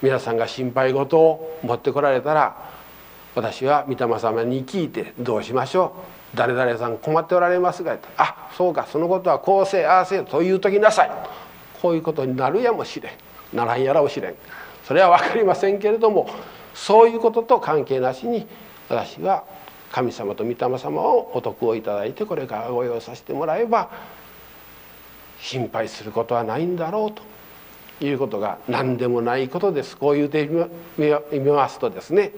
[0.02, 2.67] 皆さんが心配事を持ってこられたら
[3.38, 5.94] 私は御霊様に聞いてどうしましょ
[6.34, 6.36] う。
[6.36, 11.12] 誰々さん困っておられますがあそうかそのことはこうせああせと言うときなさい。
[11.80, 13.12] こういうことになるやもしれん。
[13.56, 14.36] ならんやらもしれん。
[14.86, 16.28] それは分かりませんけれども
[16.74, 18.48] そういうことと関係なしに
[18.90, 19.44] 私は
[19.92, 23.92] 神様と御霊様をお得をいただいてこれからご用意させてもらえば
[25.40, 27.22] 心配することはないんだろうと。
[28.00, 29.98] いうことが何でもないことです。
[29.98, 30.48] こう言って
[31.32, 32.32] みますとですね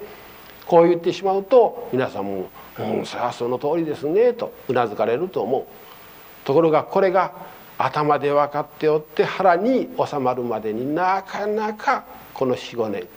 [0.70, 2.48] こう言ってしまうと皆さんも
[2.78, 5.64] 「うんそれはその通りですね」とうなずかれると思う。
[6.46, 7.34] ところがこれが
[7.80, 12.04] 頭で分かっておって腹に収まるまでになかなか
[12.36, 13.08] この45年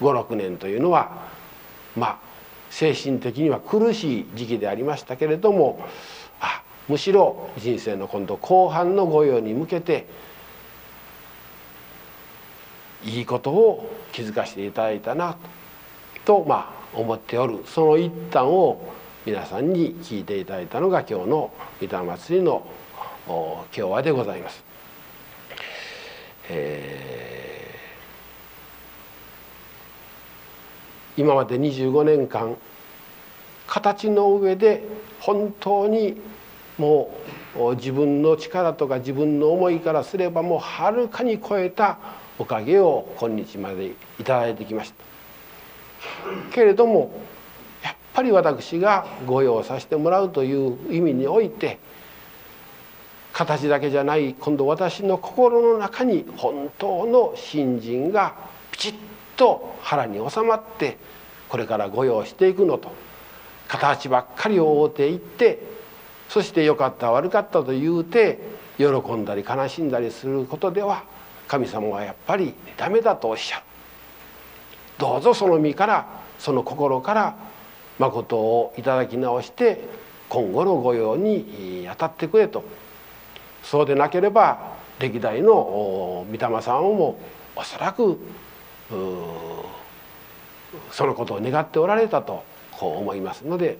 [0.00, 1.10] 56年というのは
[1.96, 2.18] まあ
[2.68, 5.82] 精神的には苦しい時期でありましたけれども
[6.40, 10.06] あむしろ人生の今度後半の御用に向けて
[13.04, 15.36] いいことを気づかせていただいたな
[16.24, 18.80] とまあ思っておるその一端を
[19.26, 22.66] 皆さんに聞いていただいたのが今日の御霊祭りの
[23.26, 24.64] 今日はでございます。
[26.48, 32.56] えー、今まで25年間
[33.66, 34.82] 形の上で
[35.20, 36.20] 本当に
[36.76, 37.14] も
[37.56, 41.98] う自分の力とか自分の思いからすればもうはるかに超えた
[42.38, 43.86] おかげを今日まで
[44.18, 45.09] いただいてきました
[46.52, 47.12] けれども
[47.82, 51.78] やっぱり私が御用させてもらうという意味において
[53.32, 58.36] 形だけじゃない今度私の心の中に本当の信心が
[58.72, 58.94] ピチッ
[59.36, 60.98] と腹に収まって
[61.48, 62.92] これから御用していくのと
[63.68, 65.62] 形ばっかりを覆っていって
[66.28, 68.38] そして良かった悪かったと言うて
[68.78, 71.04] 喜んだり悲しんだりすることでは
[71.48, 73.64] 神様はやっぱりダメだとおっしゃる。
[75.00, 76.06] どうぞその身から
[76.38, 77.36] その心から
[77.98, 79.82] 誠をいただき直して
[80.28, 82.62] 今後の御用に当たってくれと。
[83.62, 87.18] そうでなければ歴代の御霊さんも
[87.54, 88.18] おそらく
[90.90, 92.42] そのことを願っておられたと
[92.72, 93.76] こう思いますので、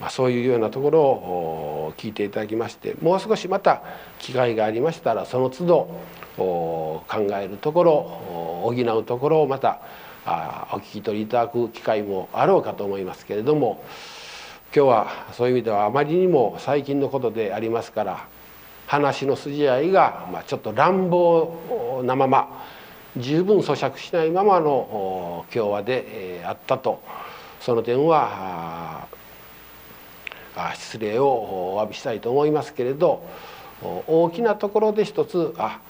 [0.00, 3.82] まあ、そういうようなところを聞いていただきましてもう少しまた
[4.18, 6.00] 機会がありましたらその都度
[6.36, 7.04] 考
[7.40, 7.92] えるところ
[8.64, 9.80] 補うところをまた
[10.26, 10.28] お
[10.78, 13.84] 聞き取りいただく機会もあろうかと思いますけれども
[14.74, 18.26] 今日はそういう意味ではあまりにも最近のことでありますから
[18.88, 22.64] 話の筋合いが、ま、ちょっと乱暴なまま
[23.16, 27.00] 十分咀嚼しないままの今日はで、あったと
[27.60, 29.06] その点は
[30.74, 33.24] 失礼をお詫びしたいと思いますけれど
[34.08, 35.80] 大きなところで一つあ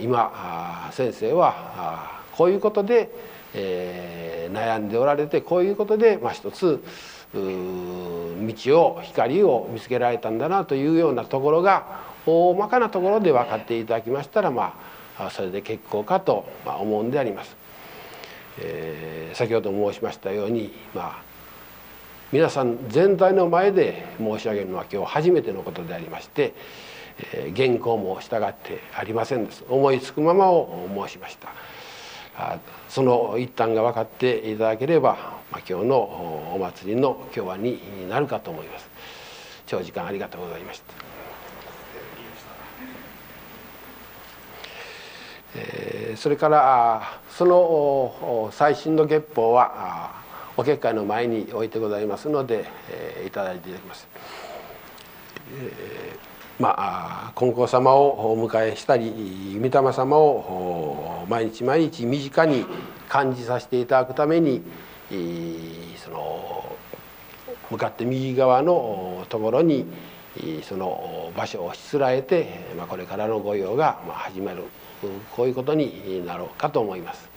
[0.00, 6.82] 今先生はこういうことで、えー、悩んでおられてこういうことで、まあ、一つ
[7.32, 7.38] 道
[8.80, 14.78] を光を見つけられたんだなというようなところが大まかなところで分かっていただきましたらま
[15.18, 17.56] あそれで結構かと思うんであります。
[18.60, 21.22] えー、先ほど申しましたようにまあ
[22.30, 26.54] 皆さん全体の前で申し上げるのは今日初めてのことでありまして、
[27.32, 31.48] えー、原稿も従ってありませんです思いつくままを申しました。
[32.88, 35.98] その一端が分かっていただければ、まあ、今日の
[36.54, 38.88] お祭りの今日はになるかと思います。
[39.66, 40.94] 長時間ありがとうございました、
[45.56, 50.22] え、それからその最新の月報は
[50.56, 54.06] お結界の前に置いてございますので、えー、いただいていただきます、
[55.50, 62.64] えーまあ、金光様をお迎えしたり御霊様を毎日毎日身近に
[63.08, 64.62] 感じさせていただくために
[65.96, 66.76] その
[67.70, 69.86] 向かって右側のところに
[70.62, 74.62] その場所をしつらえて、まあ、これからの御用が始まる
[75.34, 77.28] こういうことになろうかと思います。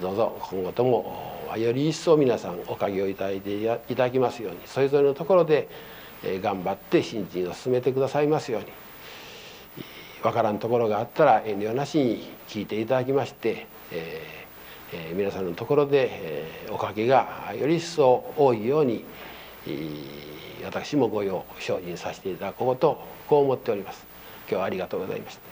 [0.00, 5.68] どうぞ今後ともより一層皆さんおかげをいただいていただきますようにそれぞれのところで
[6.22, 8.68] 頑張って新人を進めてくださいますように
[10.22, 19.04] 分からんところがあったら遠慮なしに聞いていただきまして、えー、皆さんのところで、え、おかげがより一層多いように、
[20.64, 24.06] 私もご用精進させていただこうとこう思っております。
[24.48, 25.49] 今日はありがとうございました。